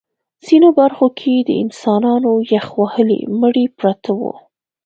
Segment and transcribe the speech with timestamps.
[0.45, 4.33] ځینو برخو کې د انسانانو یخ وهلي مړي پراته وو